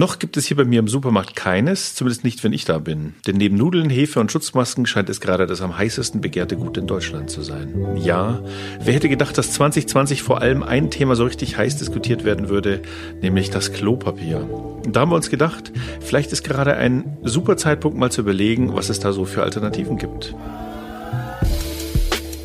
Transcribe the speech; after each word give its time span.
Noch 0.00 0.18
gibt 0.18 0.38
es 0.38 0.46
hier 0.46 0.56
bei 0.56 0.64
mir 0.64 0.78
im 0.78 0.88
Supermarkt 0.88 1.36
keines, 1.36 1.94
zumindest 1.94 2.24
nicht, 2.24 2.42
wenn 2.42 2.54
ich 2.54 2.64
da 2.64 2.78
bin. 2.78 3.12
Denn 3.26 3.36
neben 3.36 3.58
Nudeln, 3.58 3.90
Hefe 3.90 4.18
und 4.18 4.32
Schutzmasken 4.32 4.86
scheint 4.86 5.10
es 5.10 5.20
gerade 5.20 5.44
das 5.44 5.60
am 5.60 5.76
heißesten 5.76 6.22
begehrte 6.22 6.56
Gut 6.56 6.78
in 6.78 6.86
Deutschland 6.86 7.28
zu 7.28 7.42
sein. 7.42 7.98
Ja, 8.02 8.42
wer 8.82 8.94
hätte 8.94 9.10
gedacht, 9.10 9.36
dass 9.36 9.52
2020 9.52 10.22
vor 10.22 10.40
allem 10.40 10.62
ein 10.62 10.90
Thema 10.90 11.16
so 11.16 11.24
richtig 11.24 11.58
heiß 11.58 11.76
diskutiert 11.76 12.24
werden 12.24 12.48
würde, 12.48 12.80
nämlich 13.20 13.50
das 13.50 13.74
Klopapier. 13.74 14.48
Da 14.88 15.00
haben 15.00 15.10
wir 15.10 15.16
uns 15.16 15.28
gedacht, 15.28 15.70
vielleicht 16.00 16.32
ist 16.32 16.44
gerade 16.44 16.76
ein 16.76 17.18
super 17.22 17.58
Zeitpunkt 17.58 17.98
mal 17.98 18.10
zu 18.10 18.22
überlegen, 18.22 18.74
was 18.74 18.88
es 18.88 19.00
da 19.00 19.12
so 19.12 19.26
für 19.26 19.42
Alternativen 19.42 19.98
gibt. 19.98 20.34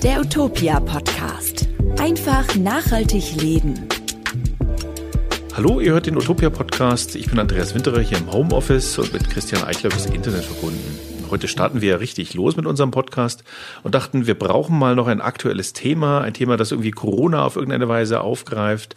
Der 0.04 0.20
Utopia 0.20 0.82
Podcast. 0.82 1.70
Einfach 2.00 2.54
nachhaltig 2.58 3.42
leben. 3.42 3.88
Hallo, 5.56 5.80
ihr 5.80 5.94
hört 5.94 6.06
den 6.06 6.18
Utopia 6.18 6.50
Podcast. 6.50 7.16
Ich 7.16 7.30
bin 7.30 7.40
Andreas 7.40 7.74
Winterer 7.74 8.02
hier 8.02 8.18
im 8.18 8.30
Homeoffice 8.30 9.00
und 9.00 9.14
mit 9.14 9.30
Christian 9.30 9.64
Eichler 9.64 9.90
übers 9.90 10.06
Internet 10.06 10.44
verbunden. 10.44 11.00
Heute 11.30 11.48
starten 11.48 11.80
wir 11.80 12.02
richtig 12.02 12.34
los 12.34 12.58
mit 12.58 12.66
unserem 12.66 12.92
Podcast 12.92 13.46
und 13.82 13.96
dachten, 13.96 14.28
wir 14.28 14.38
brauchen 14.38 14.78
mal 14.78 14.96
noch 14.96 15.08
ein 15.08 15.22
aktuelles 15.22 15.72
Thema, 15.72 16.20
ein 16.20 16.34
Thema, 16.34 16.58
das 16.58 16.74
irgendwie 16.74 16.92
Corona 16.92 17.46
auf 17.46 17.56
irgendeine 17.56 17.88
Weise 17.88 18.20
aufgreift. 18.20 18.96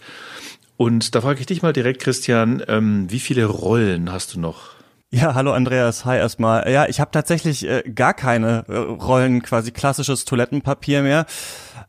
Und 0.77 1.15
da 1.15 1.21
frage 1.21 1.39
ich 1.39 1.47
dich 1.47 1.63
mal 1.63 1.73
direkt, 1.73 2.03
Christian, 2.03 2.61
ähm, 2.67 3.07
wie 3.09 3.21
viele 3.21 3.45
Rollen 3.45 4.11
hast 4.11 4.35
du 4.35 4.41
noch? 4.41 4.78
Ja, 5.11 5.35
hallo 5.35 5.55
Andreas, 5.55 6.05
hi 6.05 6.19
erstmal. 6.19 6.71
Ja, 6.71 6.87
ich 6.87 7.01
habe 7.01 7.11
tatsächlich 7.11 7.67
äh, 7.67 7.83
gar 7.95 8.13
keine 8.13 8.67
äh, 8.69 8.77
Rollen, 8.77 9.41
quasi 9.41 9.71
klassisches 9.71 10.27
Toilettenpapier 10.27 11.01
mehr. 11.01 11.25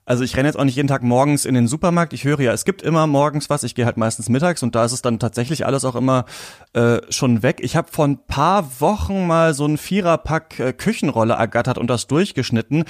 Also 0.06 0.24
ich 0.24 0.38
renne 0.38 0.48
jetzt 0.48 0.58
auch 0.58 0.64
nicht 0.64 0.78
jeden 0.78 0.88
Tag 0.88 1.04
morgens 1.04 1.44
in 1.44 1.54
den 1.54 1.68
Supermarkt. 1.68 2.14
Ich 2.14 2.24
höre 2.24 2.40
ja, 2.40 2.54
es 2.54 2.64
gibt 2.64 2.82
immer 2.82 3.08
morgens 3.08 3.50
was. 3.50 3.64
Ich 3.64 3.76
gehe 3.76 3.86
halt 3.86 3.98
meistens 3.98 4.30
mittags 4.30 4.64
und 4.64 4.74
da 4.74 4.86
ist 4.86 4.94
es 4.94 5.02
dann 5.02 5.20
tatsächlich 5.20 5.66
alles 5.66 5.84
auch 5.84 5.96
immer 5.96 6.24
äh, 6.72 7.00
schon 7.10 7.44
weg. 7.44 7.60
Ich 7.62 7.76
habe 7.76 7.92
vor 7.92 8.08
ein 8.08 8.26
paar 8.26 8.80
Wochen 8.80 9.28
mal 9.28 9.54
so 9.54 9.66
ein 9.66 9.78
Viererpack 9.78 10.58
äh, 10.62 10.72
Küchenrolle 10.72 11.34
ergattert 11.34 11.78
und 11.78 11.90
das 11.90 12.08
durchgeschnitten. 12.08 12.86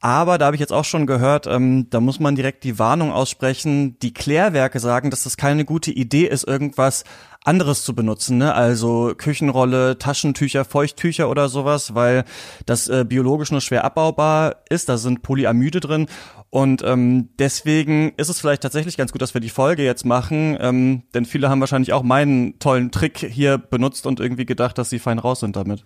Aber 0.00 0.38
da 0.38 0.46
habe 0.46 0.56
ich 0.56 0.60
jetzt 0.60 0.72
auch 0.72 0.84
schon 0.84 1.06
gehört, 1.06 1.46
ähm, 1.46 1.88
da 1.90 2.00
muss 2.00 2.20
man 2.20 2.36
direkt 2.36 2.64
die 2.64 2.78
Warnung 2.78 3.12
aussprechen. 3.12 3.98
Die 4.00 4.12
Klärwerke 4.12 4.78
sagen, 4.78 5.10
dass 5.10 5.24
das 5.24 5.36
keine 5.36 5.64
gute 5.64 5.90
Idee 5.90 6.26
ist, 6.26 6.46
irgendwas 6.46 7.04
anderes 7.46 7.84
zu 7.84 7.94
benutzen, 7.94 8.38
ne? 8.38 8.54
also 8.54 9.12
Küchenrolle, 9.16 9.98
Taschentücher, 9.98 10.64
Feuchttücher 10.64 11.30
oder 11.30 11.48
sowas, 11.48 11.94
weil 11.94 12.24
das 12.66 12.88
äh, 12.88 13.04
biologisch 13.08 13.52
nur 13.52 13.60
schwer 13.60 13.84
abbaubar 13.84 14.56
ist. 14.68 14.88
Da 14.88 14.96
sind 14.96 15.22
Polyamide 15.22 15.78
drin 15.78 16.06
und 16.50 16.82
ähm, 16.84 17.28
deswegen 17.38 18.12
ist 18.16 18.28
es 18.28 18.40
vielleicht 18.40 18.62
tatsächlich 18.62 18.96
ganz 18.96 19.12
gut, 19.12 19.22
dass 19.22 19.34
wir 19.34 19.40
die 19.40 19.48
Folge 19.48 19.84
jetzt 19.84 20.04
machen, 20.04 20.58
ähm, 20.60 21.04
denn 21.14 21.24
viele 21.24 21.48
haben 21.48 21.60
wahrscheinlich 21.60 21.92
auch 21.92 22.02
meinen 22.02 22.58
tollen 22.58 22.90
Trick 22.90 23.18
hier 23.18 23.58
benutzt 23.58 24.06
und 24.06 24.18
irgendwie 24.18 24.46
gedacht, 24.46 24.76
dass 24.76 24.90
sie 24.90 24.98
fein 24.98 25.20
raus 25.20 25.40
sind 25.40 25.54
damit. 25.54 25.84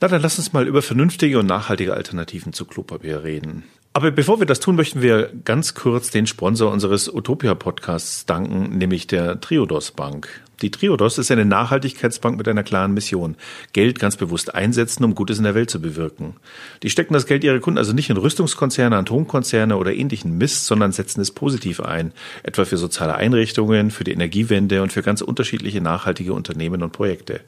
Na, 0.00 0.08
dann 0.08 0.22
lass 0.22 0.38
uns 0.38 0.52
mal 0.52 0.66
über 0.66 0.82
vernünftige 0.82 1.38
und 1.38 1.46
nachhaltige 1.46 1.94
Alternativen 1.94 2.52
zu 2.52 2.64
Klopapier 2.64 3.24
reden. 3.24 3.64
Aber 3.96 4.10
bevor 4.10 4.40
wir 4.40 4.46
das 4.46 4.58
tun, 4.58 4.74
möchten 4.74 5.02
wir 5.02 5.30
ganz 5.44 5.74
kurz 5.74 6.10
den 6.10 6.26
Sponsor 6.26 6.72
unseres 6.72 7.08
Utopia-Podcasts 7.08 8.26
danken, 8.26 8.76
nämlich 8.76 9.06
der 9.06 9.40
Triodos 9.40 9.92
Bank. 9.92 10.28
Die 10.62 10.72
Triodos 10.72 11.18
ist 11.18 11.30
eine 11.30 11.44
Nachhaltigkeitsbank 11.44 12.36
mit 12.36 12.48
einer 12.48 12.64
klaren 12.64 12.92
Mission. 12.92 13.36
Geld 13.72 14.00
ganz 14.00 14.16
bewusst 14.16 14.52
einsetzen, 14.52 15.04
um 15.04 15.14
Gutes 15.14 15.38
in 15.38 15.44
der 15.44 15.54
Welt 15.54 15.70
zu 15.70 15.80
bewirken. 15.80 16.34
Die 16.82 16.90
stecken 16.90 17.14
das 17.14 17.26
Geld 17.26 17.44
ihrer 17.44 17.60
Kunden 17.60 17.78
also 17.78 17.92
nicht 17.92 18.10
in 18.10 18.16
Rüstungskonzerne, 18.16 18.96
Atomkonzerne 18.96 19.76
oder 19.76 19.94
ähnlichen 19.94 20.38
Mist, 20.38 20.66
sondern 20.66 20.90
setzen 20.90 21.20
es 21.20 21.30
positiv 21.30 21.80
ein. 21.80 22.12
Etwa 22.42 22.64
für 22.64 22.78
soziale 22.78 23.14
Einrichtungen, 23.14 23.92
für 23.92 24.04
die 24.04 24.12
Energiewende 24.12 24.82
und 24.82 24.92
für 24.92 25.02
ganz 25.02 25.20
unterschiedliche 25.20 25.80
nachhaltige 25.80 26.32
Unternehmen 26.32 26.82
und 26.82 26.92
Projekte. 26.92 27.42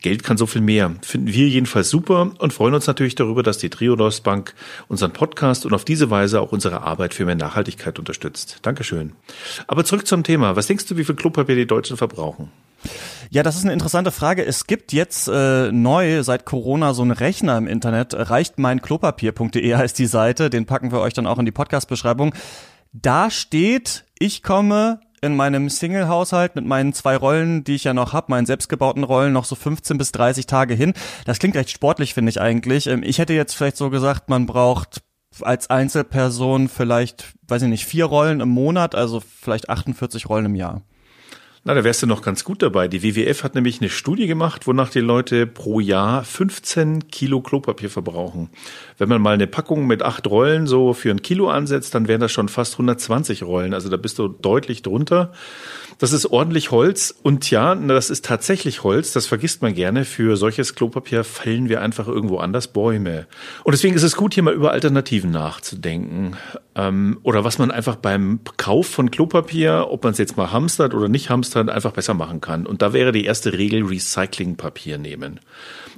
Geld 0.00 0.22
kann 0.22 0.36
so 0.36 0.46
viel 0.46 0.60
mehr. 0.60 0.94
Finden 1.02 1.28
wir 1.28 1.48
jedenfalls 1.48 1.90
super 1.90 2.30
und 2.38 2.52
freuen 2.52 2.74
uns 2.74 2.86
natürlich 2.86 3.16
darüber, 3.16 3.42
dass 3.42 3.58
die 3.58 3.70
Triodos 3.70 4.20
Bank 4.20 4.54
unseren 4.86 5.12
Podcast 5.12 5.66
und 5.66 5.74
auf 5.74 5.84
diese 5.84 6.10
Weise 6.10 6.40
auch 6.40 6.52
unsere 6.52 6.82
Arbeit 6.82 7.14
für 7.14 7.24
mehr 7.24 7.34
Nachhaltigkeit 7.34 7.98
unterstützt. 7.98 8.58
Dankeschön. 8.62 9.12
Aber 9.66 9.84
zurück 9.84 10.06
zum 10.06 10.22
Thema. 10.22 10.54
Was 10.54 10.68
denkst 10.68 10.86
du, 10.86 10.96
wie 10.96 11.04
viel 11.04 11.16
Klopapier 11.16 11.56
die 11.56 11.66
Deutschen 11.66 11.96
verbrauchen? 11.96 12.50
Ja, 13.30 13.42
das 13.42 13.56
ist 13.56 13.64
eine 13.64 13.72
interessante 13.72 14.10
Frage. 14.10 14.44
Es 14.44 14.66
gibt 14.66 14.92
jetzt 14.92 15.28
äh, 15.28 15.72
neu 15.72 16.22
seit 16.22 16.44
Corona 16.44 16.94
so 16.94 17.02
einen 17.02 17.10
Rechner 17.10 17.58
im 17.58 17.66
Internet. 17.66 18.14
Reicht 18.14 18.58
mein 18.58 18.80
Klopapier.de 18.80 19.74
heißt 19.74 19.98
die 19.98 20.06
Seite. 20.06 20.48
Den 20.48 20.64
packen 20.64 20.92
wir 20.92 21.00
euch 21.00 21.12
dann 21.12 21.26
auch 21.26 21.38
in 21.38 21.44
die 21.44 21.52
Podcast-Beschreibung. 21.52 22.34
Da 22.92 23.30
steht, 23.30 24.04
ich 24.18 24.42
komme 24.42 25.00
in 25.20 25.36
meinem 25.36 25.68
Single-Haushalt 25.68 26.56
mit 26.56 26.64
meinen 26.64 26.92
zwei 26.92 27.16
Rollen, 27.16 27.64
die 27.64 27.74
ich 27.74 27.84
ja 27.84 27.94
noch 27.94 28.12
habe, 28.12 28.30
meinen 28.30 28.46
selbstgebauten 28.46 29.04
Rollen, 29.04 29.32
noch 29.32 29.44
so 29.44 29.54
15 29.54 29.98
bis 29.98 30.12
30 30.12 30.46
Tage 30.46 30.74
hin. 30.74 30.94
Das 31.24 31.38
klingt 31.38 31.56
recht 31.56 31.70
sportlich, 31.70 32.14
finde 32.14 32.30
ich 32.30 32.40
eigentlich. 32.40 32.86
Ähm, 32.86 33.02
ich 33.02 33.18
hätte 33.18 33.32
jetzt 33.32 33.54
vielleicht 33.54 33.76
so 33.76 33.90
gesagt, 33.90 34.28
man 34.28 34.46
braucht 34.46 35.02
als 35.42 35.70
Einzelperson 35.70 36.68
vielleicht, 36.68 37.32
weiß 37.46 37.62
ich 37.62 37.68
nicht, 37.68 37.84
vier 37.84 38.06
Rollen 38.06 38.40
im 38.40 38.48
Monat, 38.48 38.94
also 38.94 39.20
vielleicht 39.20 39.68
48 39.68 40.28
Rollen 40.28 40.46
im 40.46 40.54
Jahr. 40.54 40.82
Na, 41.68 41.74
da 41.74 41.84
wärst 41.84 42.02
du 42.02 42.06
noch 42.06 42.22
ganz 42.22 42.44
gut 42.44 42.62
dabei. 42.62 42.88
Die 42.88 43.02
WWF 43.02 43.44
hat 43.44 43.54
nämlich 43.54 43.82
eine 43.82 43.90
Studie 43.90 44.26
gemacht, 44.26 44.66
wonach 44.66 44.88
die 44.88 45.00
Leute 45.00 45.46
pro 45.46 45.80
Jahr 45.80 46.24
15 46.24 47.08
Kilo 47.08 47.42
Klopapier 47.42 47.90
verbrauchen. 47.90 48.48
Wenn 48.96 49.10
man 49.10 49.20
mal 49.20 49.34
eine 49.34 49.46
Packung 49.46 49.86
mit 49.86 50.02
acht 50.02 50.26
Rollen 50.28 50.66
so 50.66 50.94
für 50.94 51.10
ein 51.10 51.20
Kilo 51.20 51.50
ansetzt, 51.50 51.94
dann 51.94 52.08
wären 52.08 52.22
das 52.22 52.32
schon 52.32 52.48
fast 52.48 52.72
120 52.76 53.42
Rollen. 53.42 53.74
Also 53.74 53.90
da 53.90 53.98
bist 53.98 54.18
du 54.18 54.28
deutlich 54.28 54.80
drunter. 54.80 55.30
Das 55.98 56.12
ist 56.12 56.26
ordentlich 56.26 56.70
Holz. 56.70 57.14
Und 57.22 57.50
ja, 57.50 57.74
das 57.74 58.08
ist 58.08 58.24
tatsächlich 58.24 58.82
Holz. 58.82 59.12
Das 59.12 59.26
vergisst 59.26 59.60
man 59.60 59.74
gerne. 59.74 60.06
Für 60.06 60.38
solches 60.38 60.74
Klopapier 60.74 61.22
fällen 61.22 61.68
wir 61.68 61.82
einfach 61.82 62.08
irgendwo 62.08 62.38
anders 62.38 62.68
Bäume. 62.68 63.26
Und 63.64 63.72
deswegen 63.72 63.94
ist 63.94 64.04
es 64.04 64.16
gut, 64.16 64.32
hier 64.32 64.44
mal 64.44 64.54
über 64.54 64.70
Alternativen 64.70 65.32
nachzudenken. 65.32 66.36
Ähm, 66.76 67.18
oder 67.24 67.44
was 67.44 67.58
man 67.58 67.72
einfach 67.72 67.96
beim 67.96 68.40
Kauf 68.56 68.86
von 68.86 69.10
Klopapier, 69.10 69.88
ob 69.90 70.04
man 70.04 70.12
es 70.12 70.18
jetzt 70.18 70.36
mal 70.36 70.52
hamstert 70.52 70.94
oder 70.94 71.08
nicht 71.08 71.28
hamstert, 71.30 71.57
einfach 71.60 71.92
besser 71.92 72.14
machen 72.14 72.40
kann. 72.40 72.66
Und 72.66 72.82
da 72.82 72.92
wäre 72.92 73.12
die 73.12 73.24
erste 73.24 73.52
Regel 73.52 73.84
Recyclingpapier 73.84 74.98
nehmen. 74.98 75.40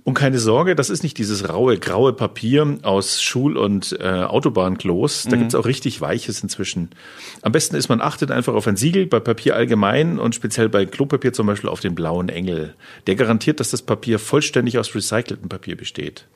Und 0.04 0.14
keine 0.14 0.38
Sorge, 0.38 0.74
das 0.74 0.90
ist 0.90 1.02
nicht 1.02 1.18
dieses 1.18 1.48
raue, 1.48 1.78
graue 1.78 2.12
Papier 2.12 2.78
aus 2.82 3.22
Schul- 3.22 3.56
und 3.56 3.96
äh, 4.00 4.22
Autobahnklos. 4.22 5.24
Da 5.24 5.36
mhm. 5.36 5.40
gibt's 5.40 5.54
auch 5.54 5.66
richtig 5.66 6.00
Weiches 6.00 6.42
inzwischen. 6.42 6.90
Am 7.42 7.52
besten 7.52 7.76
ist, 7.76 7.88
man 7.88 8.00
achtet 8.00 8.30
einfach 8.30 8.54
auf 8.54 8.66
ein 8.66 8.76
Siegel, 8.76 9.06
bei 9.06 9.20
Papier 9.20 9.56
allgemein 9.56 10.18
und 10.18 10.34
speziell 10.34 10.68
bei 10.68 10.86
Klopapier 10.86 11.32
zum 11.32 11.46
Beispiel 11.46 11.68
auf 11.68 11.80
den 11.80 11.94
blauen 11.94 12.28
Engel. 12.28 12.74
Der 13.06 13.16
garantiert, 13.16 13.60
dass 13.60 13.70
das 13.70 13.82
Papier 13.82 14.18
vollständig 14.18 14.78
aus 14.78 14.94
recyceltem 14.94 15.48
Papier 15.48 15.76
besteht. 15.76 16.26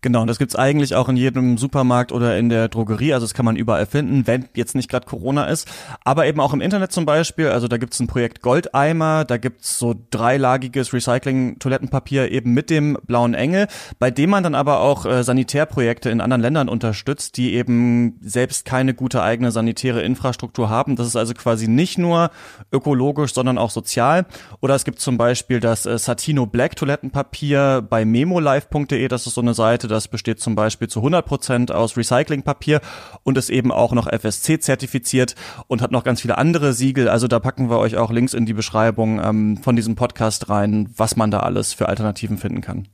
Genau, 0.00 0.22
und 0.22 0.26
das 0.26 0.38
gibt's 0.38 0.56
eigentlich 0.56 0.94
auch 0.94 1.08
in 1.08 1.16
jedem 1.16 1.58
Supermarkt 1.58 2.12
oder 2.12 2.38
in 2.38 2.48
der 2.48 2.68
Drogerie, 2.68 3.12
also 3.14 3.26
das 3.26 3.34
kann 3.34 3.44
man 3.44 3.56
überall 3.56 3.86
finden, 3.86 4.26
wenn 4.26 4.48
jetzt 4.54 4.74
nicht 4.74 4.90
gerade 4.90 5.06
Corona 5.06 5.44
ist. 5.44 5.68
Aber 6.04 6.26
eben 6.26 6.40
auch 6.40 6.52
im 6.52 6.60
Internet 6.60 6.92
zum 6.92 7.06
Beispiel, 7.06 7.48
also 7.48 7.68
da 7.68 7.76
gibt's 7.76 8.00
ein 8.00 8.06
Projekt 8.06 8.42
Goldeimer, 8.42 9.24
da 9.24 9.36
gibt's 9.36 9.78
so 9.78 9.94
dreilagiges 10.10 10.92
Recycling-Toilettenpapier 10.92 12.30
eben 12.30 12.52
mit 12.52 12.70
dem 12.70 12.98
blauen 13.06 13.34
Engel, 13.34 13.68
bei 13.98 14.10
dem 14.10 14.30
man 14.30 14.42
dann 14.42 14.54
aber 14.54 14.80
auch 14.80 15.06
äh, 15.06 15.22
Sanitärprojekte 15.22 16.10
in 16.10 16.20
anderen 16.20 16.42
Ländern 16.42 16.68
unterstützt, 16.68 17.36
die 17.36 17.54
eben 17.54 18.18
selbst 18.20 18.64
keine 18.64 18.94
gute 18.94 19.22
eigene 19.22 19.50
sanitäre 19.50 20.02
Infrastruktur 20.02 20.68
haben. 20.70 20.96
Das 20.96 21.06
ist 21.06 21.16
also 21.16 21.34
quasi 21.34 21.68
nicht 21.68 21.98
nur 21.98 22.30
ökologisch, 22.72 23.34
sondern 23.34 23.58
auch 23.58 23.70
sozial. 23.70 24.26
Oder 24.60 24.74
es 24.74 24.84
gibt 24.84 25.00
zum 25.00 25.18
Beispiel 25.18 25.60
das 25.60 25.86
äh, 25.86 25.98
Satino 25.98 26.46
Black 26.46 26.76
Toilettenpapier 26.76 27.84
bei 27.88 28.04
memolive.de, 28.04 29.08
das 29.08 29.26
ist 29.26 29.34
so 29.34 29.40
eine 29.40 29.54
Seite, 29.60 29.88
das 29.88 30.08
besteht 30.08 30.40
zum 30.40 30.54
Beispiel 30.54 30.88
zu 30.88 31.00
100 31.00 31.26
Prozent 31.26 31.70
aus 31.70 31.98
Recyclingpapier 31.98 32.80
und 33.24 33.36
ist 33.36 33.50
eben 33.50 33.72
auch 33.72 33.92
noch 33.92 34.10
FSC 34.10 34.58
zertifiziert 34.58 35.34
und 35.66 35.82
hat 35.82 35.90
noch 35.90 36.02
ganz 36.02 36.22
viele 36.22 36.38
andere 36.38 36.72
Siegel. 36.72 37.10
Also 37.10 37.28
da 37.28 37.40
packen 37.40 37.68
wir 37.68 37.78
euch 37.78 37.98
auch 37.98 38.10
Links 38.10 38.32
in 38.32 38.46
die 38.46 38.54
Beschreibung 38.54 39.20
ähm, 39.22 39.58
von 39.58 39.76
diesem 39.76 39.96
Podcast 39.96 40.48
rein, 40.48 40.88
was 40.96 41.14
man 41.16 41.30
da 41.30 41.40
alles 41.40 41.74
für 41.74 41.90
Alternativen 41.90 42.38
finden 42.38 42.62
kann. 42.62 42.88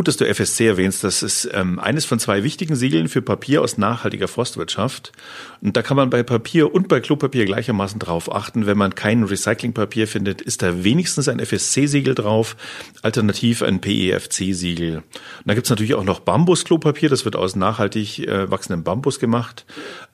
Gut, 0.00 0.08
dass 0.08 0.16
du 0.16 0.24
FSC 0.24 0.66
erwähnst. 0.66 1.04
Das 1.04 1.22
ist 1.22 1.46
ähm, 1.52 1.78
eines 1.78 2.06
von 2.06 2.18
zwei 2.18 2.42
wichtigen 2.42 2.74
Siegeln 2.74 3.06
für 3.06 3.20
Papier 3.20 3.60
aus 3.60 3.76
nachhaltiger 3.76 4.28
Forstwirtschaft. 4.28 5.12
Und 5.60 5.76
da 5.76 5.82
kann 5.82 5.98
man 5.98 6.08
bei 6.08 6.22
Papier 6.22 6.74
und 6.74 6.88
bei 6.88 7.00
Klopapier 7.00 7.44
gleichermaßen 7.44 7.98
drauf 7.98 8.34
achten. 8.34 8.64
Wenn 8.64 8.78
man 8.78 8.94
kein 8.94 9.24
Recyclingpapier 9.24 10.08
findet, 10.08 10.40
ist 10.40 10.62
da 10.62 10.84
wenigstens 10.84 11.28
ein 11.28 11.38
FSC-Siegel 11.38 12.14
drauf, 12.14 12.56
alternativ 13.02 13.60
ein 13.60 13.82
PEFC-Siegel. 13.82 14.96
Und 14.96 15.04
da 15.44 15.52
gibt's 15.52 15.68
natürlich 15.68 15.92
auch 15.92 16.04
noch 16.04 16.20
Bambus-Klopapier. 16.20 17.10
Das 17.10 17.26
wird 17.26 17.36
aus 17.36 17.54
nachhaltig 17.54 18.20
äh, 18.20 18.50
wachsendem 18.50 18.84
Bambus 18.84 19.20
gemacht. 19.20 19.66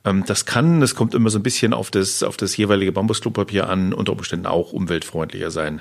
Ähm, 0.05 0.25
das 0.27 0.47
kann, 0.47 0.81
das 0.81 0.97
kommt 0.97 1.15
immer 1.15 1.31
so 1.31 1.39
ein 1.39 1.45
bisschen 1.45 1.73
auf 1.73 1.93
das, 1.93 2.25
auf 2.25 2.37
das 2.37 2.57
jeweilige 2.57 2.91
Bambusklopapier 2.91 3.69
an, 3.71 3.93
unter 3.93 4.15
Umständen 4.15 4.47
auch 4.47 4.73
umweltfreundlicher 4.73 5.53
sein. 5.53 5.81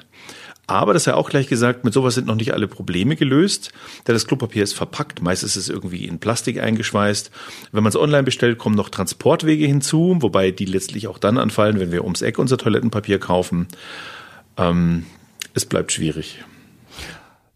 Aber 0.68 0.94
das 0.94 1.04
sei 1.04 1.14
auch 1.14 1.30
gleich 1.30 1.48
gesagt, 1.48 1.84
mit 1.84 1.94
sowas 1.94 2.16
sind 2.16 2.28
noch 2.28 2.36
nicht 2.36 2.54
alle 2.54 2.68
Probleme 2.68 3.16
gelöst, 3.16 3.72
denn 4.08 4.16
das 4.16 4.26
Klopapier 4.26 4.64
ist 4.64 4.74
verpackt. 4.74 5.22
Meist 5.22 5.44
ist 5.44 5.56
es 5.56 5.70
irgendwie 5.70 6.06
in 6.06 6.20
Plastik 6.20 6.60
eingeschweißt. 6.60 7.32
Wenn 7.72 7.84
man 7.84 7.90
es 7.90 7.98
online 7.98 8.24
bestellt, 8.24 8.58
kommen 8.58 8.76
noch 8.76 8.90
Transportwege 8.90 9.66
hinzu, 9.66 10.18
wobei 10.20 10.52
die 10.52 10.66
letztlich 10.66 11.08
auch 11.08 11.20
dann 11.20 11.38
anfallen, 11.38 11.80
wenn 11.80 11.92
wir 11.92 12.04
ums 12.04 12.22
Eck 12.22 12.40
unser 12.40 12.58
Toilettenpapier 12.58 13.20
kaufen. 13.20 13.68
Ähm, 14.58 15.06
es 15.54 15.66
bleibt 15.66 15.92
schwierig. 15.92 16.40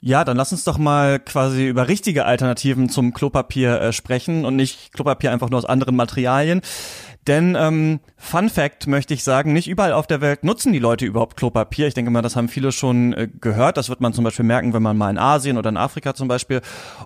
Ja, 0.01 0.23
dann 0.23 0.37
lass 0.37 0.53
uns 0.53 0.63
doch 0.63 0.77
mal 0.77 1.19
quasi 1.19 1.67
über 1.67 1.89
richtige 1.89 2.25
Alternativen 2.25 2.89
zum 2.89 3.13
Klopapier 3.13 3.81
äh, 3.81 3.93
sprechen 3.93 4.45
und 4.45 4.55
nicht 4.55 4.93
Klopapier 4.93 5.31
einfach 5.31 5.49
nur 5.49 5.57
aus 5.57 5.65
anderen 5.65 5.97
Materialien. 5.97 6.61
Denn 7.27 7.55
ähm, 7.59 7.99
Fun 8.17 8.49
Fact 8.49 8.87
möchte 8.87 9.13
ich 9.13 9.23
sagen, 9.23 9.53
nicht 9.53 9.67
überall 9.67 9.93
auf 9.93 10.07
der 10.07 10.19
Welt 10.19 10.43
nutzen 10.43 10.73
die 10.73 10.79
Leute 10.79 11.05
überhaupt 11.05 11.37
Klopapier. 11.37 11.85
Ich 11.85 11.93
denke 11.93 12.09
mal, 12.11 12.21
das 12.21 12.35
haben 12.35 12.47
viele 12.47 12.71
schon 12.71 13.13
äh, 13.13 13.27
gehört. 13.39 13.77
Das 13.77 13.87
wird 13.87 14.01
man 14.01 14.13
zum 14.13 14.23
Beispiel 14.23 14.45
merken, 14.45 14.73
wenn 14.73 14.81
man 14.81 14.97
mal 14.97 15.09
in 15.09 15.17
Asien 15.17 15.57
oder 15.57 15.69
in 15.69 15.77
Afrika 15.77 16.15
zum 16.15 16.27
Beispiel 16.27 16.61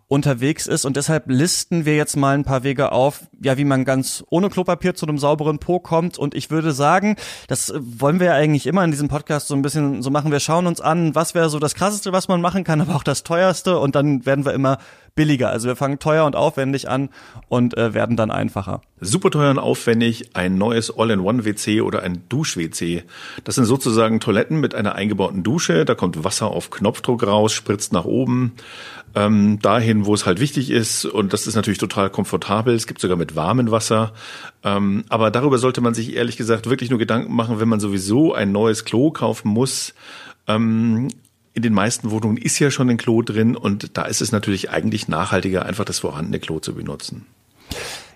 unterwegs 0.08 0.66
ist. 0.66 0.86
Und 0.86 0.98
deshalb 0.98 1.26
listen 1.28 1.86
wir 1.86 1.98
jetzt 1.98 2.16
mal 2.16 2.36
ein 2.36 2.46
paar 2.46 2.64
Wege 2.64 2.92
auf, 2.92 3.22
ja, 3.42 3.58
wie 3.58 3.66
man 3.66 3.86
ganz 3.86 4.24
ohne 4.30 4.50
Klopapier 4.50 4.96
zu 4.96 5.08
einem 5.08 5.18
sauberen 5.18 5.60
Po 5.60 5.80
kommt. 5.80 6.18
Und 6.18 6.36
ich 6.36 6.50
würde 6.52 6.72
sagen, 6.72 7.16
das 7.48 7.74
wollen 7.78 8.20
wir 8.20 8.28
ja 8.28 8.34
eigentlich 8.34 8.66
immer 8.66 8.84
in 8.84 8.92
diesem 8.92 9.10
Podcast 9.10 9.48
so 9.48 9.56
ein 9.56 9.62
bisschen 9.62 10.02
so 10.04 10.10
machen. 10.10 10.32
Wir 10.32 10.40
schauen 10.40 10.68
uns 10.68 10.80
an, 10.80 11.16
was 11.16 11.36
wäre 11.36 11.50
so 11.50 11.60
das 11.60 11.76
Krasseste, 11.76 12.14
was 12.14 12.28
man 12.28 12.40
machen 12.40 12.64
kann, 12.64 12.83
aber 12.84 12.96
auch 12.96 13.04
das 13.04 13.24
Teuerste. 13.24 13.80
Und 13.80 13.96
dann 13.96 14.26
werden 14.26 14.46
wir 14.46 14.54
immer 14.54 14.78
billiger. 15.16 15.50
Also 15.50 15.68
wir 15.68 15.76
fangen 15.76 16.00
teuer 16.00 16.26
und 16.26 16.36
aufwendig 16.36 16.90
an 16.90 17.10
und 17.48 17.78
äh, 17.78 17.94
werden 17.94 18.18
dann 18.18 18.32
einfacher. 18.32 18.82
Super 19.00 19.30
teuer 19.30 19.52
und 19.52 19.60
aufwendig, 19.60 20.36
ein 20.36 20.58
neues 20.58 20.98
All-in-One-WC 20.98 21.82
oder 21.82 22.02
ein 22.02 22.24
Dusch-WC. 22.30 23.04
Das 23.44 23.56
sind 23.56 23.66
sozusagen 23.66 24.20
Toiletten 24.20 24.60
mit 24.60 24.74
einer 24.74 24.96
eingebauten 24.96 25.44
Dusche. 25.44 25.86
Da 25.86 25.94
kommt 25.96 26.24
Wasser 26.24 26.48
auf 26.48 26.72
Knopfdruck 26.72 27.26
raus, 27.26 27.54
spritzt 27.54 27.94
nach 27.94 28.06
oben. 28.06 28.54
Ähm, 29.16 29.60
dahin, 29.62 30.08
wo 30.08 30.16
es 30.16 30.26
halt 30.26 30.40
wichtig 30.40 30.72
ist. 30.72 31.06
Und 31.06 31.34
das 31.34 31.46
ist 31.46 31.56
natürlich 31.56 31.78
total 31.78 32.10
komfortabel. 32.10 32.74
Es 32.74 32.88
gibt 32.88 33.00
sogar 33.00 33.18
mit 33.18 33.36
warmem 33.36 33.70
Wasser. 33.70 34.14
Ähm, 34.64 35.04
aber 35.10 35.30
darüber 35.30 35.60
sollte 35.60 35.82
man 35.82 35.94
sich 35.94 36.16
ehrlich 36.16 36.38
gesagt 36.38 36.68
wirklich 36.68 36.90
nur 36.90 36.98
Gedanken 36.98 37.36
machen, 37.36 37.60
wenn 37.60 37.70
man 37.70 37.80
sowieso 37.80 38.34
ein 38.34 38.52
neues 38.52 38.86
Klo 38.86 39.12
kaufen 39.12 39.50
muss. 39.50 39.94
Ähm, 40.48 41.10
in 41.54 41.62
den 41.62 41.74
meisten 41.74 42.12
Wohnungen 42.12 42.38
ist 42.38 42.60
ja 42.60 42.72
schon 42.72 42.90
ein 42.90 42.98
Klo 42.98 43.22
drin 43.22 43.56
und 43.56 43.98
da 43.98 44.04
ist 44.04 44.22
es 44.22 44.32
natürlich 44.32 44.70
eigentlich 44.70 45.08
nachhaltiger, 45.08 45.66
einfach 45.66 45.86
das 45.86 46.00
vorhandene 46.00 46.40
Klo 46.40 46.60
zu 46.60 46.74
benutzen. 46.74 47.26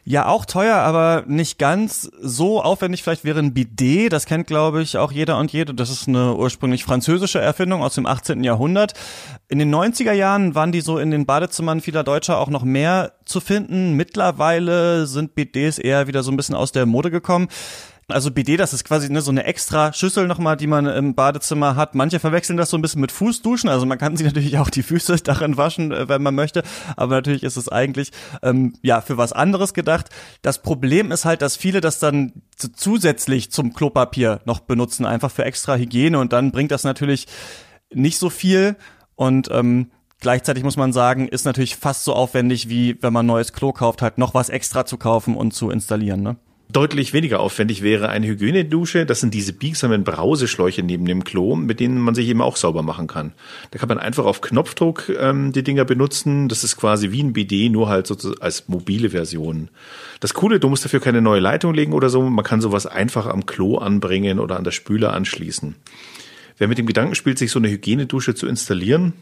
Ja, 0.09 0.27
auch 0.27 0.45
teuer, 0.45 0.77
aber 0.77 1.25
nicht 1.27 1.59
ganz 1.59 2.09
so 2.21 2.61
aufwendig. 2.63 3.03
Vielleicht 3.03 3.25
wäre 3.25 3.39
ein 3.39 3.53
Bidet. 3.53 4.13
Das 4.13 4.25
kennt, 4.25 4.47
glaube 4.47 4.81
ich, 4.81 4.97
auch 4.97 5.11
jeder 5.11 5.37
und 5.37 5.51
jede. 5.51 5.73
Das 5.73 5.89
ist 5.89 6.07
eine 6.07 6.33
ursprünglich 6.35 6.85
französische 6.85 7.41
Erfindung 7.41 7.83
aus 7.83 7.95
dem 7.95 8.05
18. 8.05 8.41
Jahrhundert. 8.41 8.93
In 9.49 9.59
den 9.59 9.69
90er 9.75 10.13
Jahren 10.13 10.55
waren 10.55 10.71
die 10.71 10.79
so 10.79 10.97
in 10.97 11.11
den 11.11 11.25
Badezimmern 11.25 11.81
vieler 11.81 12.05
Deutscher 12.05 12.37
auch 12.37 12.47
noch 12.47 12.63
mehr 12.63 13.15
zu 13.25 13.41
finden. 13.41 13.95
Mittlerweile 13.95 15.07
sind 15.07 15.35
Bidets 15.35 15.77
eher 15.77 16.07
wieder 16.07 16.23
so 16.23 16.31
ein 16.31 16.37
bisschen 16.37 16.55
aus 16.55 16.71
der 16.71 16.85
Mode 16.85 17.11
gekommen. 17.11 17.49
Also 18.09 18.31
BD, 18.31 18.55
das 18.55 18.71
ist 18.71 18.85
quasi 18.85 19.11
ne, 19.11 19.19
so 19.19 19.31
eine 19.31 19.43
extra 19.43 19.91
Schüssel 19.91 20.27
nochmal, 20.27 20.55
die 20.55 20.67
man 20.67 20.85
im 20.85 21.13
Badezimmer 21.13 21.75
hat. 21.75 21.93
Manche 21.93 22.21
verwechseln 22.21 22.55
das 22.55 22.69
so 22.69 22.77
ein 22.77 22.81
bisschen 22.81 23.01
mit 23.01 23.11
Fußduschen. 23.11 23.69
Also 23.69 23.85
man 23.85 23.97
kann 23.97 24.15
sich 24.15 24.25
natürlich 24.25 24.57
auch 24.59 24.69
die 24.69 24.83
Füße 24.83 25.17
darin 25.17 25.57
waschen, 25.57 25.91
äh, 25.91 26.07
wenn 26.07 26.23
man 26.23 26.33
möchte. 26.33 26.63
Aber 26.95 27.15
natürlich 27.15 27.43
ist 27.43 27.57
es 27.57 27.67
eigentlich 27.67 28.11
ähm, 28.41 28.75
ja 28.81 29.01
für 29.01 29.17
was 29.17 29.33
anderes 29.33 29.73
gedacht. 29.73 30.09
Das 30.41 30.61
Problem 30.61 31.11
ist 31.11 31.25
halt, 31.25 31.41
dass 31.41 31.57
viele 31.57 31.81
das 31.81 31.99
dann 31.99 32.31
zusätzlich 32.55 33.51
zum 33.51 33.73
Klopapier 33.73 34.39
noch 34.45 34.61
benutzen, 34.61 35.05
einfach 35.05 35.31
für 35.31 35.43
extra 35.43 35.75
Hygiene. 35.75 36.17
Und 36.17 36.31
dann 36.31 36.51
bringt 36.51 36.71
das 36.71 36.85
natürlich 36.85 37.27
nicht 37.93 38.19
so 38.19 38.29
viel. 38.29 38.77
Und 39.15 39.49
ähm, 39.51 39.91
Gleichzeitig 40.19 40.63
muss 40.63 40.77
man 40.77 40.93
sagen, 40.93 41.27
ist 41.27 41.45
natürlich 41.45 41.75
fast 41.75 42.03
so 42.03 42.15
aufwendig, 42.15 42.69
wie 42.69 42.97
wenn 43.03 43.13
man 43.13 43.27
neues 43.27 43.53
Klo 43.53 43.71
kauft, 43.71 44.01
halt 44.01 44.17
noch 44.17 44.33
was 44.33 44.49
extra 44.49 44.83
zu 44.83 44.97
kaufen 44.97 45.37
und 45.37 45.53
zu 45.53 45.69
installieren. 45.69 46.23
Ne? 46.23 46.37
Deutlich 46.69 47.13
weniger 47.13 47.39
aufwendig 47.39 47.81
wäre 47.81 48.09
eine 48.09 48.27
Hygienedusche. 48.27 49.05
Das 49.05 49.21
sind 49.21 49.33
diese 49.33 49.53
biegsamen 49.53 50.03
Brauseschläuche 50.03 50.83
neben 50.83 51.05
dem 51.05 51.23
Klo, 51.23 51.55
mit 51.55 51.79
denen 51.79 52.01
man 52.01 52.13
sich 52.13 52.27
eben 52.27 52.41
auch 52.41 52.57
sauber 52.57 52.83
machen 52.83 53.07
kann. 53.07 53.31
Da 53.71 53.79
kann 53.79 53.87
man 53.87 53.99
einfach 53.99 54.25
auf 54.25 54.41
Knopfdruck 54.41 55.07
ähm, 55.17 55.53
die 55.53 55.63
Dinger 55.63 55.85
benutzen. 55.85 56.49
Das 56.49 56.65
ist 56.65 56.75
quasi 56.75 57.11
wie 57.11 57.23
ein 57.23 57.31
BD, 57.31 57.69
nur 57.69 57.87
halt 57.87 58.05
sozusagen 58.05 58.41
als 58.41 58.67
mobile 58.67 59.11
Version. 59.11 59.69
Das 60.19 60.33
Coole, 60.33 60.59
du 60.59 60.67
musst 60.67 60.83
dafür 60.83 60.99
keine 60.99 61.21
neue 61.21 61.39
Leitung 61.39 61.73
legen 61.73 61.93
oder 61.93 62.09
so. 62.09 62.21
Man 62.21 62.43
kann 62.43 62.59
sowas 62.59 62.85
einfach 62.85 63.27
am 63.27 63.45
Klo 63.45 63.77
anbringen 63.77 64.37
oder 64.37 64.57
an 64.57 64.65
der 64.65 64.71
Spüle 64.71 65.11
anschließen. 65.11 65.75
Wer 66.57 66.67
mit 66.67 66.77
dem 66.77 66.85
Gedanken 66.85 67.15
spielt, 67.15 67.37
sich 67.37 67.51
so 67.51 67.59
eine 67.59 67.69
Hygienedusche 67.69 68.35
zu 68.35 68.45
installieren, 68.45 69.13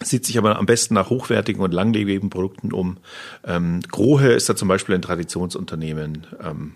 sieht 0.00 0.24
sich 0.24 0.38
aber 0.38 0.58
am 0.58 0.66
besten 0.66 0.94
nach 0.94 1.10
hochwertigen 1.10 1.62
und 1.62 1.74
langlebigen 1.74 2.30
Produkten 2.30 2.72
um. 2.72 2.98
Ähm, 3.44 3.80
Grohe 3.90 4.32
ist 4.32 4.48
da 4.48 4.56
zum 4.56 4.68
Beispiel 4.68 4.94
ein 4.94 5.02
Traditionsunternehmen. 5.02 6.26
Ähm, 6.42 6.72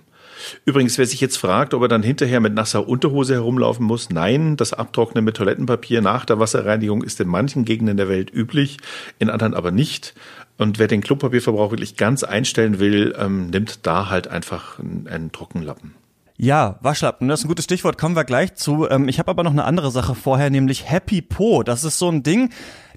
Übrigens, 0.65 0.99
wer 0.99 1.07
sich 1.07 1.21
jetzt 1.21 1.37
fragt, 1.37 1.75
ob 1.75 1.83
er 1.83 1.89
dann 1.89 2.03
hinterher 2.03 2.41
mit 2.41 2.55
nasser 2.55 2.89
Unterhose 2.89 3.35
herumlaufen 3.35 3.87
muss, 3.87 4.11
nein, 4.11 4.57
das 4.57 4.73
Abtrocknen 4.73 5.25
mit 5.25 5.37
Toilettenpapier 5.37 6.03
nach 6.03 6.25
der 6.25 6.39
Wasserreinigung 6.39 7.03
ist 7.03 7.21
in 7.21 7.29
manchen 7.29 7.65
Gegenden 7.65 7.97
der 7.97 8.09
Welt 8.09 8.33
üblich, 8.35 8.79
in 9.19 9.31
anderen 9.31 9.55
aber 9.55 9.71
nicht. 9.71 10.15
Und 10.59 10.79
wer 10.79 10.89
den 10.89 11.01
Klopapierverbrauch 11.01 11.71
wirklich 11.71 11.97
ganz 11.97 12.25
einstellen 12.25 12.79
will, 12.79 13.15
ähm, 13.19 13.49
nimmt 13.49 13.87
da 13.87 14.11
halt 14.11 14.29
einfach 14.29 14.79
einen, 14.79 15.09
einen 15.09 15.33
Trockenlappen. 15.33 15.95
Ja, 16.37 16.79
Waschlappen, 16.81 17.29
das 17.29 17.41
ist 17.41 17.45
ein 17.45 17.49
gutes 17.49 17.65
Stichwort, 17.65 17.99
kommen 17.99 18.17
wir 18.17 18.25
gleich 18.25 18.55
zu. 18.55 18.89
Ähm, 18.89 19.09
ich 19.09 19.19
habe 19.19 19.31
aber 19.31 19.45
noch 19.45 19.53
eine 19.53 19.65
andere 19.65 19.91
Sache 19.91 20.15
vorher, 20.15 20.51
nämlich 20.51 20.91
Happy 20.91 21.23
Po. 21.23 21.63
Das 21.63 21.85
ist 21.85 21.99
so 21.99 22.09
ein 22.09 22.23
Ding, 22.23 22.51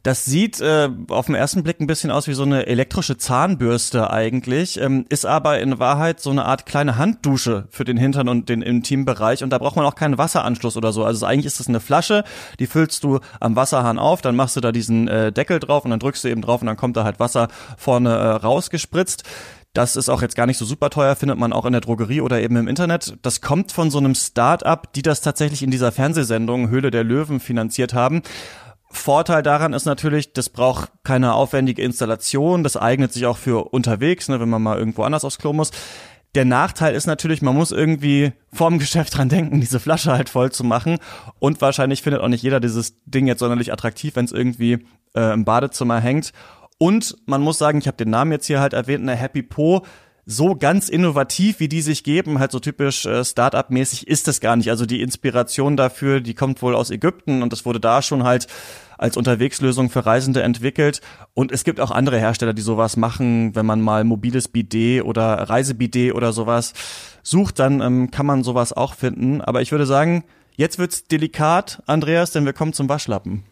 das 0.05 0.23
sieht 0.23 0.61
äh, 0.61 0.87
auf 1.07 1.25
den 1.25 1.33
ersten 1.33 1.63
Blick 1.63 1.81
ein 1.81 1.87
bisschen 1.87 2.11
aus 2.11 2.27
wie 2.27 2.35
so 2.35 2.43
eine 2.43 2.67
elektrische 2.67 3.17
Zahnbürste 3.17 4.11
eigentlich, 4.11 4.79
ähm, 4.79 5.07
ist 5.09 5.25
aber 5.25 5.59
in 5.59 5.79
Wahrheit 5.79 6.19
so 6.19 6.29
eine 6.29 6.45
Art 6.45 6.67
kleine 6.67 6.99
Handdusche 6.99 7.65
für 7.71 7.85
den 7.85 7.97
Hintern 7.97 8.29
und 8.29 8.47
den 8.47 8.61
Intimbereich 8.61 9.43
und 9.43 9.49
da 9.49 9.57
braucht 9.57 9.75
man 9.75 9.83
auch 9.83 9.95
keinen 9.95 10.19
Wasseranschluss 10.19 10.77
oder 10.77 10.93
so. 10.93 11.03
Also 11.03 11.25
eigentlich 11.25 11.47
ist 11.47 11.59
es 11.59 11.67
eine 11.67 11.79
Flasche, 11.79 12.23
die 12.59 12.67
füllst 12.67 13.03
du 13.03 13.19
am 13.39 13.55
Wasserhahn 13.55 13.97
auf, 13.97 14.21
dann 14.21 14.35
machst 14.35 14.55
du 14.55 14.61
da 14.61 14.71
diesen 14.71 15.07
äh, 15.07 15.31
Deckel 15.31 15.59
drauf 15.59 15.85
und 15.85 15.89
dann 15.89 15.99
drückst 15.99 16.23
du 16.23 16.27
eben 16.27 16.43
drauf 16.43 16.61
und 16.61 16.67
dann 16.67 16.77
kommt 16.77 16.95
da 16.97 17.03
halt 17.03 17.19
Wasser 17.19 17.47
vorne 17.75 18.11
äh, 18.11 18.27
rausgespritzt. 18.29 19.23
Das 19.73 19.95
ist 19.95 20.07
auch 20.07 20.21
jetzt 20.21 20.35
gar 20.35 20.45
nicht 20.45 20.57
so 20.57 20.65
super 20.65 20.91
teuer, 20.91 21.15
findet 21.15 21.39
man 21.39 21.51
auch 21.51 21.65
in 21.65 21.73
der 21.73 21.81
Drogerie 21.81 22.21
oder 22.21 22.41
eben 22.41 22.55
im 22.55 22.67
Internet. 22.67 23.17
Das 23.23 23.41
kommt 23.41 23.71
von 23.73 23.89
so 23.89 23.97
einem 23.97 24.13
Start-up, 24.13 24.93
die 24.93 25.01
das 25.01 25.19
tatsächlich 25.19 25.63
in 25.63 25.71
dieser 25.71 25.91
Fernsehsendung 25.91 26.69
Höhle 26.69 26.91
der 26.91 27.03
Löwen 27.03 27.41
finanziert 27.41 27.93
haben. 27.93 28.21
Vorteil 28.95 29.43
daran 29.43 29.73
ist 29.73 29.85
natürlich, 29.85 30.33
das 30.33 30.49
braucht 30.49 30.91
keine 31.03 31.33
aufwendige 31.33 31.81
Installation, 31.81 32.63
das 32.63 32.77
eignet 32.77 33.13
sich 33.13 33.25
auch 33.25 33.37
für 33.37 33.73
unterwegs, 33.73 34.29
ne, 34.29 34.39
wenn 34.39 34.49
man 34.49 34.63
mal 34.63 34.77
irgendwo 34.77 35.03
anders 35.03 35.23
aufs 35.23 35.37
Klo 35.37 35.53
muss. 35.53 35.71
Der 36.33 36.45
Nachteil 36.45 36.95
ist 36.95 37.05
natürlich, 37.05 37.41
man 37.41 37.55
muss 37.55 37.71
irgendwie 37.71 38.33
vorm 38.51 38.79
Geschäft 38.79 39.17
dran 39.17 39.29
denken, 39.29 39.61
diese 39.61 39.79
Flasche 39.79 40.11
halt 40.11 40.29
voll 40.29 40.51
zu 40.51 40.63
machen. 40.63 40.97
Und 41.39 41.61
wahrscheinlich 41.61 42.01
findet 42.01 42.21
auch 42.21 42.27
nicht 42.27 42.43
jeder 42.43 42.59
dieses 42.59 42.95
Ding 43.05 43.27
jetzt 43.27 43.39
sonderlich 43.39 43.71
attraktiv, 43.71 44.15
wenn 44.15 44.25
es 44.25 44.33
irgendwie 44.33 44.85
äh, 45.15 45.33
im 45.33 45.45
Badezimmer 45.45 45.99
hängt. 45.99 46.33
Und 46.77 47.15
man 47.25 47.41
muss 47.41 47.57
sagen, 47.57 47.79
ich 47.79 47.87
habe 47.87 47.97
den 47.97 48.09
Namen 48.09 48.33
jetzt 48.33 48.47
hier 48.47 48.59
halt 48.59 48.73
erwähnt, 48.73 49.03
eine 49.03 49.15
Happy 49.15 49.43
Po 49.43 49.83
so 50.25 50.55
ganz 50.55 50.89
innovativ, 50.89 51.59
wie 51.59 51.69
die 51.69 51.81
sich 51.81 52.03
geben, 52.03 52.39
halt 52.39 52.51
so 52.51 52.59
typisch 52.59 53.05
äh, 53.05 53.23
Startup-mäßig 53.23 54.07
ist 54.07 54.27
das 54.27 54.41
gar 54.41 54.55
nicht. 54.55 54.69
Also 54.69 54.85
die 54.85 55.01
Inspiration 55.01 55.77
dafür, 55.77 56.19
die 56.19 56.33
kommt 56.33 56.61
wohl 56.61 56.75
aus 56.75 56.89
Ägypten 56.89 57.43
und 57.43 57.53
das 57.53 57.65
wurde 57.65 57.79
da 57.79 58.01
schon 58.01 58.23
halt 58.23 58.47
als 58.97 59.17
Unterwegslösung 59.17 59.89
für 59.89 60.05
Reisende 60.05 60.43
entwickelt. 60.43 61.01
Und 61.33 61.51
es 61.51 61.63
gibt 61.63 61.79
auch 61.79 61.91
andere 61.91 62.19
Hersteller, 62.19 62.53
die 62.53 62.61
sowas 62.61 62.97
machen. 62.97 63.55
Wenn 63.55 63.65
man 63.65 63.81
mal 63.81 64.03
mobiles 64.03 64.47
Bidet 64.47 65.03
oder 65.03 65.49
Reisebidet 65.49 66.13
oder 66.13 66.33
sowas 66.33 66.73
sucht, 67.23 67.59
dann 67.59 67.81
ähm, 67.81 68.11
kann 68.11 68.25
man 68.25 68.43
sowas 68.43 68.73
auch 68.73 68.93
finden. 68.93 69.41
Aber 69.41 69.61
ich 69.61 69.71
würde 69.71 69.85
sagen, 69.85 70.23
jetzt 70.55 70.79
wird's 70.79 71.05
delikat, 71.05 71.81
Andreas, 71.85 72.31
denn 72.31 72.45
wir 72.45 72.53
kommen 72.53 72.73
zum 72.73 72.89
Waschlappen. 72.89 73.43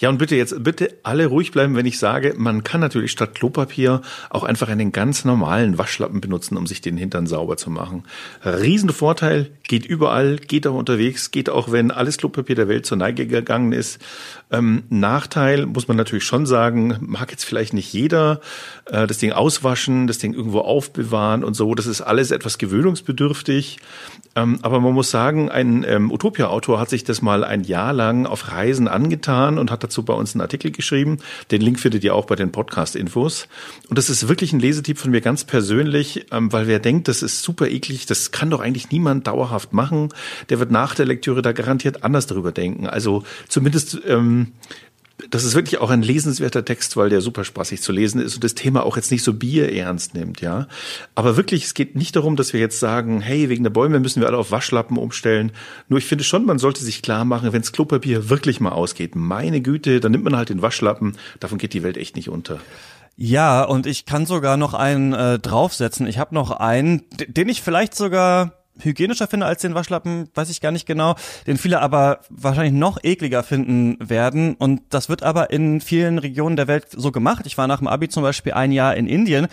Ja, 0.00 0.08
und 0.08 0.16
bitte 0.16 0.34
jetzt, 0.34 0.64
bitte 0.64 0.94
alle 1.02 1.26
ruhig 1.26 1.52
bleiben, 1.52 1.76
wenn 1.76 1.84
ich 1.84 1.98
sage, 1.98 2.34
man 2.38 2.64
kann 2.64 2.80
natürlich 2.80 3.12
statt 3.12 3.34
Klopapier 3.34 4.00
auch 4.30 4.44
einfach 4.44 4.68
einen 4.68 4.92
ganz 4.92 5.26
normalen 5.26 5.76
Waschlappen 5.76 6.22
benutzen, 6.22 6.56
um 6.56 6.66
sich 6.66 6.80
den 6.80 6.96
Hintern 6.96 7.26
sauber 7.26 7.58
zu 7.58 7.68
machen. 7.68 8.04
Riesen 8.42 8.88
Vorteil, 8.88 9.50
geht 9.68 9.84
überall, 9.84 10.36
geht 10.36 10.66
auch 10.66 10.74
unterwegs, 10.74 11.30
geht 11.32 11.50
auch, 11.50 11.70
wenn 11.70 11.90
alles 11.90 12.16
Klopapier 12.16 12.56
der 12.56 12.66
Welt 12.66 12.86
zur 12.86 12.96
Neige 12.96 13.26
gegangen 13.26 13.72
ist. 13.72 14.00
Ähm, 14.50 14.84
Nachteil 14.88 15.66
muss 15.66 15.86
man 15.86 15.98
natürlich 15.98 16.24
schon 16.24 16.46
sagen, 16.46 16.96
mag 17.02 17.30
jetzt 17.30 17.44
vielleicht 17.44 17.74
nicht 17.74 17.92
jeder, 17.92 18.40
äh, 18.86 19.06
das 19.06 19.18
Ding 19.18 19.32
auswaschen, 19.32 20.06
das 20.06 20.16
Ding 20.16 20.32
irgendwo 20.32 20.60
aufbewahren 20.60 21.44
und 21.44 21.52
so, 21.52 21.74
das 21.74 21.86
ist 21.86 22.00
alles 22.00 22.30
etwas 22.30 22.56
gewöhnungsbedürftig. 22.56 23.78
Ähm, 24.34 24.60
aber 24.62 24.80
man 24.80 24.94
muss 24.94 25.10
sagen, 25.10 25.50
ein 25.50 25.84
ähm, 25.86 26.10
Utopia-Autor 26.10 26.80
hat 26.80 26.88
sich 26.88 27.04
das 27.04 27.20
mal 27.20 27.44
ein 27.44 27.64
Jahr 27.64 27.92
lang 27.92 28.26
auf 28.26 28.50
Reisen 28.50 28.88
angetan 28.88 29.58
und 29.58 29.70
hat 29.70 29.82
dazu 29.90 30.04
bei 30.04 30.14
uns 30.14 30.34
einen 30.34 30.40
Artikel 30.40 30.70
geschrieben. 30.70 31.18
Den 31.50 31.60
Link 31.60 31.80
findet 31.80 32.04
ihr 32.04 32.14
auch 32.14 32.26
bei 32.26 32.36
den 32.36 32.52
Podcast-Infos. 32.52 33.48
Und 33.88 33.98
das 33.98 34.08
ist 34.08 34.28
wirklich 34.28 34.52
ein 34.52 34.60
Lesetipp 34.60 34.98
von 34.98 35.10
mir 35.10 35.20
ganz 35.20 35.44
persönlich, 35.44 36.26
ähm, 36.30 36.52
weil 36.52 36.68
wer 36.68 36.78
denkt, 36.78 37.08
das 37.08 37.22
ist 37.22 37.42
super 37.42 37.68
eklig, 37.68 38.06
das 38.06 38.30
kann 38.30 38.50
doch 38.50 38.60
eigentlich 38.60 38.90
niemand 38.90 39.26
dauerhaft 39.26 39.72
machen, 39.72 40.10
der 40.48 40.60
wird 40.60 40.70
nach 40.70 40.94
der 40.94 41.06
Lektüre 41.06 41.42
da 41.42 41.52
garantiert 41.52 42.04
anders 42.04 42.26
darüber 42.26 42.52
denken. 42.52 42.86
Also 42.86 43.24
zumindest 43.48 44.00
ähm, 44.06 44.52
das 45.30 45.44
ist 45.44 45.54
wirklich 45.54 45.80
auch 45.80 45.90
ein 45.90 46.02
lesenswerter 46.02 46.64
Text, 46.64 46.96
weil 46.96 47.10
der 47.10 47.20
super 47.20 47.44
spaßig 47.44 47.82
zu 47.82 47.92
lesen 47.92 48.20
ist 48.20 48.34
und 48.34 48.44
das 48.44 48.54
Thema 48.54 48.84
auch 48.84 48.96
jetzt 48.96 49.10
nicht 49.10 49.24
so 49.24 49.34
bierernst 49.34 50.14
nimmt, 50.14 50.40
ja. 50.40 50.68
Aber 51.14 51.36
wirklich, 51.36 51.64
es 51.64 51.74
geht 51.74 51.96
nicht 51.96 52.16
darum, 52.16 52.36
dass 52.36 52.52
wir 52.52 52.60
jetzt 52.60 52.80
sagen, 52.80 53.20
hey, 53.20 53.48
wegen 53.48 53.62
der 53.62 53.70
Bäume 53.70 54.00
müssen 54.00 54.20
wir 54.20 54.28
alle 54.28 54.38
auf 54.38 54.50
Waschlappen 54.50 54.96
umstellen. 54.96 55.52
Nur 55.88 55.98
ich 55.98 56.06
finde 56.06 56.24
schon, 56.24 56.44
man 56.44 56.58
sollte 56.58 56.82
sich 56.82 57.02
klar 57.02 57.24
machen, 57.24 57.52
wenn 57.52 57.62
das 57.62 57.72
Klopapier 57.72 58.30
wirklich 58.30 58.60
mal 58.60 58.72
ausgeht, 58.72 59.14
meine 59.14 59.60
Güte, 59.60 60.00
dann 60.00 60.12
nimmt 60.12 60.24
man 60.24 60.36
halt 60.36 60.48
den 60.48 60.62
Waschlappen. 60.62 61.16
Davon 61.40 61.58
geht 61.58 61.74
die 61.74 61.82
Welt 61.82 61.96
echt 61.96 62.16
nicht 62.16 62.28
unter. 62.28 62.60
Ja, 63.16 63.64
und 63.64 63.86
ich 63.86 64.06
kann 64.06 64.24
sogar 64.24 64.56
noch 64.56 64.72
einen 64.72 65.12
äh, 65.12 65.38
draufsetzen. 65.38 66.06
Ich 66.06 66.18
habe 66.18 66.34
noch 66.34 66.52
einen, 66.52 67.02
den 67.28 67.48
ich 67.50 67.60
vielleicht 67.60 67.94
sogar 67.94 68.59
hygienischer 68.80 69.26
finde 69.26 69.46
als 69.46 69.62
den 69.62 69.74
Waschlappen, 69.74 70.28
weiß 70.34 70.50
ich 70.50 70.60
gar 70.60 70.72
nicht 70.72 70.86
genau, 70.86 71.14
den 71.46 71.56
viele 71.56 71.80
aber 71.80 72.20
wahrscheinlich 72.28 72.74
noch 72.74 72.98
ekliger 73.02 73.42
finden 73.42 73.96
werden. 74.00 74.54
Und 74.54 74.82
das 74.90 75.08
wird 75.08 75.22
aber 75.22 75.50
in 75.50 75.80
vielen 75.80 76.18
Regionen 76.18 76.56
der 76.56 76.68
Welt 76.68 76.86
so 76.90 77.12
gemacht. 77.12 77.46
Ich 77.46 77.58
war 77.58 77.66
nach 77.66 77.78
dem 77.78 77.88
Abi 77.88 78.08
zum 78.08 78.22
Beispiel 78.22 78.52
ein 78.52 78.72
Jahr 78.72 78.96
in 78.96 79.06
Indien 79.06 79.48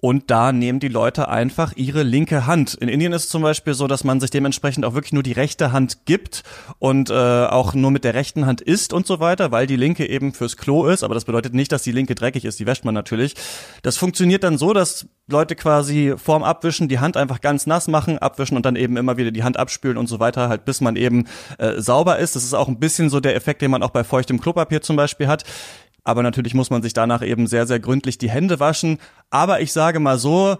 und 0.00 0.30
da 0.30 0.52
nehmen 0.52 0.80
die 0.80 0.88
Leute 0.88 1.28
einfach 1.28 1.74
ihre 1.76 2.02
linke 2.02 2.46
Hand. 2.46 2.74
In 2.74 2.88
Indien 2.88 3.12
ist 3.12 3.24
es 3.24 3.28
zum 3.28 3.42
Beispiel 3.42 3.74
so, 3.74 3.86
dass 3.86 4.02
man 4.02 4.20
sich 4.20 4.30
dementsprechend 4.30 4.84
auch 4.84 4.94
wirklich 4.94 5.12
nur 5.12 5.22
die 5.22 5.32
rechte 5.32 5.72
Hand 5.72 6.06
gibt 6.06 6.42
und 6.78 7.10
äh, 7.10 7.14
auch 7.14 7.74
nur 7.74 7.90
mit 7.90 8.04
der 8.04 8.14
rechten 8.14 8.46
Hand 8.46 8.60
isst 8.62 8.92
und 8.92 9.06
so 9.06 9.20
weiter, 9.20 9.52
weil 9.52 9.66
die 9.66 9.76
linke 9.76 10.08
eben 10.08 10.32
fürs 10.32 10.56
Klo 10.56 10.86
ist. 10.86 11.02
Aber 11.02 11.14
das 11.14 11.26
bedeutet 11.26 11.54
nicht, 11.54 11.70
dass 11.70 11.82
die 11.82 11.92
linke 11.92 12.14
dreckig 12.14 12.44
ist. 12.44 12.58
Die 12.58 12.66
wäscht 12.66 12.84
man 12.84 12.94
natürlich. 12.94 13.34
Das 13.82 13.98
funktioniert 13.98 14.42
dann 14.42 14.56
so, 14.56 14.72
dass 14.72 15.06
Leute 15.28 15.54
quasi 15.54 16.14
vorm 16.16 16.42
Abwischen 16.42 16.88
die 16.88 16.98
Hand 16.98 17.16
einfach 17.16 17.40
ganz 17.40 17.66
nass 17.66 17.86
machen, 17.86 18.18
abwischen 18.18 18.56
und 18.56 18.64
dann 18.64 18.76
eben 18.76 18.96
immer 18.96 19.16
wieder 19.16 19.30
die 19.30 19.44
Hand 19.44 19.58
abspülen 19.58 19.98
und 19.98 20.06
so 20.06 20.18
weiter, 20.18 20.48
halt 20.48 20.64
bis 20.64 20.80
man 20.80 20.96
eben 20.96 21.26
äh, 21.58 21.80
sauber 21.80 22.18
ist. 22.18 22.36
Das 22.36 22.44
ist 22.44 22.54
auch 22.54 22.68
ein 22.68 22.80
bisschen 22.80 23.10
so 23.10 23.20
der 23.20 23.36
Effekt, 23.36 23.62
den 23.62 23.70
man 23.70 23.82
auch 23.82 23.90
bei 23.90 24.02
feuchtem 24.02 24.40
Klopapier 24.40 24.80
zum 24.80 24.96
Beispiel 24.96 25.28
hat. 25.28 25.44
Aber 26.04 26.22
natürlich 26.22 26.54
muss 26.54 26.70
man 26.70 26.82
sich 26.82 26.92
danach 26.92 27.22
eben 27.22 27.46
sehr, 27.46 27.66
sehr 27.66 27.80
gründlich 27.80 28.18
die 28.18 28.30
Hände 28.30 28.60
waschen. 28.60 28.98
Aber 29.30 29.60
ich 29.60 29.72
sage 29.72 30.00
mal 30.00 30.18
so, 30.18 30.58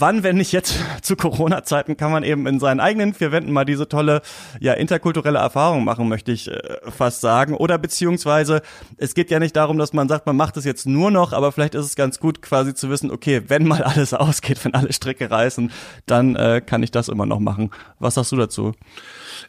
wann, 0.00 0.22
wenn 0.22 0.36
nicht 0.36 0.52
jetzt 0.52 0.78
zu 1.02 1.16
Corona-Zeiten, 1.16 1.96
kann 1.96 2.10
man 2.10 2.22
eben 2.22 2.46
in 2.46 2.60
seinen 2.60 2.80
eigenen 2.80 3.14
vier 3.14 3.32
Wänden 3.32 3.52
mal 3.52 3.64
diese 3.64 3.88
tolle, 3.88 4.22
ja, 4.60 4.74
interkulturelle 4.74 5.38
Erfahrung 5.38 5.84
machen, 5.84 6.08
möchte 6.08 6.32
ich 6.32 6.48
äh, 6.48 6.60
fast 6.90 7.20
sagen. 7.20 7.54
Oder 7.54 7.78
beziehungsweise, 7.78 8.62
es 8.96 9.14
geht 9.14 9.30
ja 9.30 9.38
nicht 9.38 9.56
darum, 9.56 9.78
dass 9.78 9.92
man 9.92 10.08
sagt, 10.08 10.26
man 10.26 10.36
macht 10.36 10.56
es 10.56 10.64
jetzt 10.64 10.86
nur 10.86 11.10
noch, 11.10 11.32
aber 11.32 11.52
vielleicht 11.52 11.74
ist 11.74 11.86
es 11.86 11.96
ganz 11.96 12.20
gut 12.20 12.42
quasi 12.42 12.74
zu 12.74 12.90
wissen, 12.90 13.10
okay, 13.10 13.42
wenn 13.48 13.66
mal 13.66 13.82
alles 13.84 14.14
ausgeht, 14.14 14.64
wenn 14.64 14.74
alle 14.74 14.92
Stricke 14.92 15.30
reißen, 15.30 15.70
dann 16.06 16.36
äh, 16.36 16.60
kann 16.64 16.82
ich 16.82 16.90
das 16.90 17.08
immer 17.08 17.26
noch 17.26 17.40
machen. 17.40 17.70
Was 17.98 18.14
sagst 18.14 18.32
du 18.32 18.36
dazu? 18.36 18.72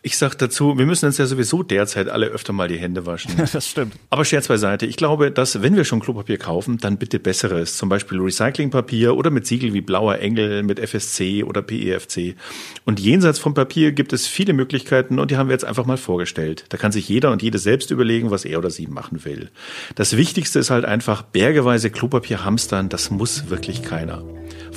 Ich 0.01 0.17
sag 0.17 0.35
dazu, 0.35 0.77
wir 0.77 0.85
müssen 0.85 1.05
uns 1.05 1.17
ja 1.17 1.25
sowieso 1.25 1.63
derzeit 1.63 2.09
alle 2.09 2.27
öfter 2.27 2.53
mal 2.53 2.67
die 2.67 2.77
Hände 2.77 3.05
waschen. 3.05 3.31
das 3.53 3.67
stimmt. 3.67 3.93
Aber 4.09 4.25
Scherz 4.25 4.47
beiseite. 4.47 4.85
Ich 4.85 4.97
glaube, 4.97 5.31
dass 5.31 5.61
wenn 5.61 5.75
wir 5.75 5.83
schon 5.85 5.99
Klopapier 5.99 6.37
kaufen, 6.37 6.77
dann 6.77 6.97
bitte 6.97 7.19
besseres. 7.19 7.77
Zum 7.77 7.89
Beispiel 7.89 8.19
Recyclingpapier 8.19 9.15
oder 9.15 9.29
mit 9.29 9.47
Siegel 9.47 9.73
wie 9.73 9.81
Blauer 9.81 10.19
Engel, 10.19 10.63
mit 10.63 10.79
FSC 10.79 11.43
oder 11.43 11.61
PEFC. 11.61 12.35
Und 12.85 12.99
jenseits 12.99 13.39
vom 13.39 13.53
Papier 13.53 13.91
gibt 13.91 14.13
es 14.13 14.27
viele 14.27 14.53
Möglichkeiten 14.53 15.19
und 15.19 15.31
die 15.31 15.37
haben 15.37 15.49
wir 15.49 15.53
jetzt 15.53 15.65
einfach 15.65 15.85
mal 15.85 15.97
vorgestellt. 15.97 16.65
Da 16.69 16.77
kann 16.77 16.91
sich 16.91 17.07
jeder 17.09 17.31
und 17.31 17.41
jede 17.41 17.57
selbst 17.57 17.91
überlegen, 17.91 18.31
was 18.31 18.45
er 18.45 18.59
oder 18.59 18.69
sie 18.69 18.87
machen 18.87 19.25
will. 19.25 19.49
Das 19.95 20.17
Wichtigste 20.17 20.59
ist 20.59 20.69
halt 20.69 20.85
einfach 20.85 21.21
bergeweise 21.21 21.89
Klopapier 21.89 22.43
hamstern. 22.43 22.89
Das 22.89 23.11
muss 23.11 23.49
wirklich 23.49 23.83
keiner. 23.83 24.23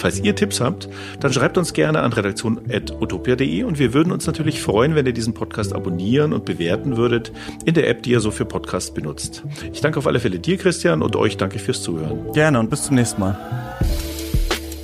Falls 0.00 0.18
ihr 0.18 0.34
Tipps 0.34 0.62
habt, 0.62 0.88
dann 1.20 1.30
schreibt 1.30 1.58
uns 1.58 1.74
gerne 1.74 2.00
an 2.00 2.14
redaktion.utopia.de 2.14 3.64
und 3.64 3.78
wir 3.78 3.92
würden 3.92 4.12
uns 4.12 4.26
natürlich 4.26 4.62
freuen, 4.62 4.94
wenn 4.94 5.04
ihr 5.04 5.12
diesen 5.12 5.34
Podcast 5.34 5.74
abonnieren 5.74 6.32
und 6.32 6.46
bewerten 6.46 6.96
würdet 6.96 7.32
in 7.66 7.74
der 7.74 7.86
App, 7.86 8.02
die 8.02 8.12
ihr 8.12 8.20
so 8.20 8.30
für 8.30 8.46
Podcasts 8.46 8.94
benutzt. 8.94 9.42
Ich 9.74 9.82
danke 9.82 9.98
auf 9.98 10.06
alle 10.06 10.18
Fälle 10.18 10.38
dir, 10.38 10.56
Christian, 10.56 11.02
und 11.02 11.16
euch 11.16 11.36
danke 11.36 11.58
fürs 11.58 11.82
Zuhören. 11.82 12.32
Gerne 12.32 12.58
und 12.60 12.70
bis 12.70 12.84
zum 12.84 12.96
nächsten 12.96 13.20
Mal. 13.20 13.38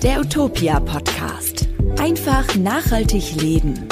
Der 0.03 0.21
Utopia 0.21 0.81
Podcast. 0.81 1.67
Einfach 1.99 2.55
nachhaltig 2.57 3.41
leben. 3.41 3.89